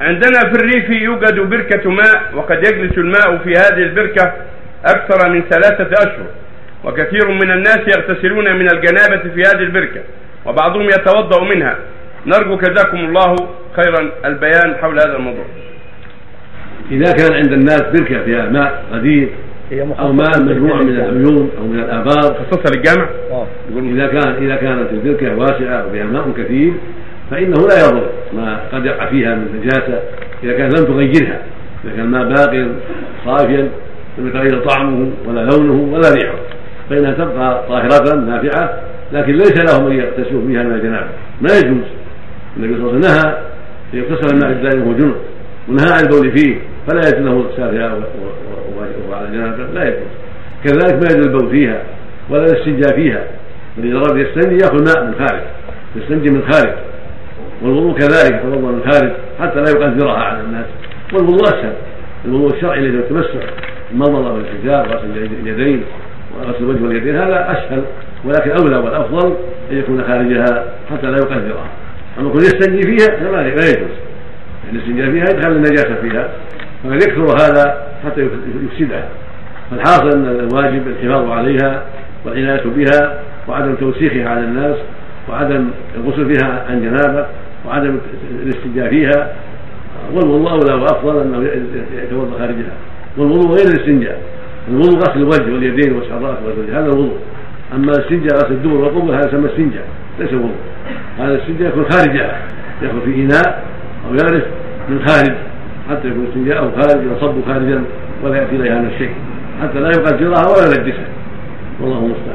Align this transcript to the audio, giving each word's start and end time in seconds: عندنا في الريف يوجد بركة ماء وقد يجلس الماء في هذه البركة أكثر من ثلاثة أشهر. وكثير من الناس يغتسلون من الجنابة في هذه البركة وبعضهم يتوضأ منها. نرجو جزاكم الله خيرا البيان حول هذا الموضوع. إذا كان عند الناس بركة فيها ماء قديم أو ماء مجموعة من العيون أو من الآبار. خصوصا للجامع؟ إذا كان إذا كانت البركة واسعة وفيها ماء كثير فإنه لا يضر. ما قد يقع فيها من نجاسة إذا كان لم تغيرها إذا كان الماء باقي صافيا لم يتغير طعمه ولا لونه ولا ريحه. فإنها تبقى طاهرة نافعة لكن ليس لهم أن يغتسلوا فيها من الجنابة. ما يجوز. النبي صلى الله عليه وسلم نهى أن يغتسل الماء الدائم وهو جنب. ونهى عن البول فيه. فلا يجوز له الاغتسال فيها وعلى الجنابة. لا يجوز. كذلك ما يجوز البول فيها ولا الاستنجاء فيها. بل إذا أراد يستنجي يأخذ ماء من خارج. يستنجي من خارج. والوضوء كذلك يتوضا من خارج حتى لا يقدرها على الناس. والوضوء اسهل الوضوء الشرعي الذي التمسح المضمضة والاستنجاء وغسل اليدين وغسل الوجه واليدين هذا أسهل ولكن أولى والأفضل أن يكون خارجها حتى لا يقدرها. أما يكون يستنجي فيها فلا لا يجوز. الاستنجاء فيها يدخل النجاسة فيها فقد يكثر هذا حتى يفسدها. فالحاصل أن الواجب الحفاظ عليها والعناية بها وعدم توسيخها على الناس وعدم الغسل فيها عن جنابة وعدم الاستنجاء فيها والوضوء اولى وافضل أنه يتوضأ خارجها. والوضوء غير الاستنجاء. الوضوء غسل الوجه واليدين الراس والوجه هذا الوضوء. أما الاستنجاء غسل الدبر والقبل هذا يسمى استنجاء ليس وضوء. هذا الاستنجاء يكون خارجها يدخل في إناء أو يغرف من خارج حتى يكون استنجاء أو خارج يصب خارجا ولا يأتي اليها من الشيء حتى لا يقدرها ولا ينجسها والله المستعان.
عندنا 0.00 0.38
في 0.38 0.54
الريف 0.60 0.90
يوجد 0.90 1.40
بركة 1.40 1.90
ماء 1.90 2.32
وقد 2.34 2.58
يجلس 2.58 2.98
الماء 2.98 3.38
في 3.44 3.50
هذه 3.50 3.82
البركة 3.82 4.32
أكثر 4.84 5.28
من 5.28 5.42
ثلاثة 5.50 5.92
أشهر. 5.92 6.26
وكثير 6.84 7.28
من 7.28 7.50
الناس 7.50 7.78
يغتسلون 7.78 8.56
من 8.56 8.66
الجنابة 8.72 9.34
في 9.34 9.40
هذه 9.40 9.62
البركة 9.62 10.00
وبعضهم 10.46 10.82
يتوضأ 10.88 11.44
منها. 11.44 11.76
نرجو 12.26 12.56
جزاكم 12.56 12.96
الله 12.96 13.36
خيرا 13.76 14.10
البيان 14.24 14.74
حول 14.80 14.98
هذا 14.98 15.16
الموضوع. 15.16 15.44
إذا 16.90 17.12
كان 17.12 17.32
عند 17.32 17.52
الناس 17.52 17.82
بركة 17.82 18.24
فيها 18.24 18.48
ماء 18.48 18.84
قديم 18.92 19.30
أو 19.98 20.12
ماء 20.12 20.42
مجموعة 20.42 20.82
من 20.82 20.96
العيون 20.96 21.50
أو 21.58 21.66
من 21.66 21.78
الآبار. 21.78 22.34
خصوصا 22.34 22.76
للجامع؟ 22.76 23.08
إذا 23.78 24.06
كان 24.06 24.44
إذا 24.44 24.56
كانت 24.56 24.90
البركة 24.92 25.36
واسعة 25.36 25.86
وفيها 25.86 26.04
ماء 26.04 26.30
كثير 26.38 26.72
فإنه 27.30 27.68
لا 27.68 27.88
يضر. 27.88 28.10
ما 28.32 28.60
قد 28.72 28.86
يقع 28.86 29.10
فيها 29.10 29.34
من 29.34 29.60
نجاسة 29.60 30.00
إذا 30.42 30.52
كان 30.52 30.68
لم 30.68 30.84
تغيرها 30.84 31.40
إذا 31.84 31.96
كان 31.96 32.04
الماء 32.04 32.28
باقي 32.28 32.66
صافيا 33.24 33.68
لم 34.18 34.28
يتغير 34.28 34.64
طعمه 34.64 35.10
ولا 35.26 35.40
لونه 35.40 35.94
ولا 35.94 36.10
ريحه. 36.14 36.38
فإنها 36.90 37.12
تبقى 37.12 37.64
طاهرة 37.68 38.14
نافعة 38.14 38.80
لكن 39.12 39.32
ليس 39.32 39.54
لهم 39.58 39.86
أن 39.86 39.92
يغتسلوا 39.92 40.46
فيها 40.46 40.62
من 40.62 40.74
الجنابة. 40.74 41.08
ما 41.40 41.48
يجوز. 41.58 41.84
النبي 42.56 42.74
صلى 42.74 42.90
الله 42.90 42.92
عليه 42.92 42.98
وسلم 42.98 43.00
نهى 43.00 43.38
أن 43.94 43.98
يغتسل 43.98 44.34
الماء 44.34 44.50
الدائم 44.50 44.82
وهو 44.82 44.92
جنب. 44.92 45.16
ونهى 45.68 45.92
عن 45.92 46.04
البول 46.04 46.38
فيه. 46.38 46.56
فلا 46.86 47.00
يجوز 47.08 47.26
له 47.26 47.32
الاغتسال 47.32 47.70
فيها 47.70 47.94
وعلى 49.10 49.28
الجنابة. 49.28 49.56
لا 49.74 49.84
يجوز. 49.88 50.08
كذلك 50.64 50.94
ما 50.94 51.08
يجوز 51.10 51.26
البول 51.26 51.50
فيها 51.50 51.82
ولا 52.30 52.44
الاستنجاء 52.44 52.96
فيها. 52.96 53.24
بل 53.76 53.86
إذا 53.88 53.96
أراد 53.96 54.16
يستنجي 54.16 54.56
يأخذ 54.56 54.84
ماء 54.84 55.06
من 55.06 55.14
خارج. 55.14 55.42
يستنجي 55.96 56.30
من 56.30 56.42
خارج. 56.52 56.74
والوضوء 57.62 57.98
كذلك 57.98 58.34
يتوضا 58.34 58.70
من 58.70 58.82
خارج 58.92 59.12
حتى 59.40 59.60
لا 59.60 59.70
يقدرها 59.70 60.18
على 60.18 60.40
الناس. 60.40 60.66
والوضوء 61.12 61.44
اسهل 61.44 61.72
الوضوء 62.24 62.54
الشرعي 62.54 62.78
الذي 62.78 62.98
التمسح 62.98 63.46
المضمضة 63.92 64.32
والاستنجاء 64.32 64.88
وغسل 64.88 65.28
اليدين 65.42 65.84
وغسل 66.36 66.64
الوجه 66.64 66.82
واليدين 66.82 67.16
هذا 67.16 67.52
أسهل 67.52 67.82
ولكن 68.24 68.50
أولى 68.50 68.76
والأفضل 68.76 69.34
أن 69.72 69.78
يكون 69.78 70.04
خارجها 70.04 70.64
حتى 70.90 71.06
لا 71.06 71.16
يقدرها. 71.16 71.68
أما 72.18 72.28
يكون 72.28 72.40
يستنجي 72.40 72.82
فيها 72.82 73.16
فلا 73.16 73.42
لا 73.42 73.68
يجوز. 73.68 73.96
الاستنجاء 74.72 75.10
فيها 75.10 75.24
يدخل 75.24 75.52
النجاسة 75.52 75.94
فيها 75.94 76.28
فقد 76.84 76.94
يكثر 76.94 77.24
هذا 77.24 77.86
حتى 78.04 78.28
يفسدها. 78.64 79.08
فالحاصل 79.70 80.08
أن 80.08 80.26
الواجب 80.26 80.82
الحفاظ 80.86 81.30
عليها 81.30 81.82
والعناية 82.24 82.62
بها 82.66 83.20
وعدم 83.48 83.74
توسيخها 83.74 84.28
على 84.28 84.40
الناس 84.40 84.76
وعدم 85.28 85.70
الغسل 85.96 86.34
فيها 86.34 86.66
عن 86.68 86.80
جنابة 86.80 87.26
وعدم 87.66 87.98
الاستنجاء 88.42 88.88
فيها 88.88 89.32
والوضوء 90.14 90.50
اولى 90.50 90.74
وافضل 90.74 91.20
أنه 91.20 91.48
يتوضأ 92.02 92.38
خارجها. 92.38 92.72
والوضوء 93.18 93.56
غير 93.56 93.66
الاستنجاء. 93.66 94.20
الوضوء 94.68 94.98
غسل 94.98 95.16
الوجه 95.16 95.54
واليدين 95.54 95.96
الراس 95.96 96.36
والوجه 96.46 96.78
هذا 96.78 96.86
الوضوء. 96.86 97.16
أما 97.74 97.92
الاستنجاء 97.92 98.36
غسل 98.36 98.52
الدبر 98.52 98.74
والقبل 98.74 99.14
هذا 99.14 99.28
يسمى 99.28 99.50
استنجاء 99.50 99.84
ليس 100.18 100.32
وضوء. 100.32 100.56
هذا 101.18 101.34
الاستنجاء 101.34 101.68
يكون 101.68 101.84
خارجها 101.90 102.42
يدخل 102.82 103.00
في 103.00 103.14
إناء 103.14 103.64
أو 104.08 104.14
يغرف 104.14 104.44
من 104.88 104.98
خارج 105.08 105.34
حتى 105.90 106.08
يكون 106.08 106.26
استنجاء 106.28 106.58
أو 106.58 106.70
خارج 106.70 107.02
يصب 107.16 107.34
خارجا 107.46 107.84
ولا 108.22 108.36
يأتي 108.36 108.56
اليها 108.56 108.80
من 108.80 108.88
الشيء 108.94 109.10
حتى 109.62 109.80
لا 109.80 109.88
يقدرها 109.88 110.46
ولا 110.48 110.76
ينجسها 110.78 111.08
والله 111.80 111.98
المستعان. 111.98 112.26